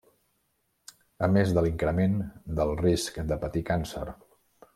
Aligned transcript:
A 1.27 1.29
més 1.35 1.53
de 1.57 1.63
l'increment 1.65 2.15
del 2.61 2.73
risc 2.81 3.21
de 3.33 3.39
patir 3.45 3.65
càncer. 3.71 4.05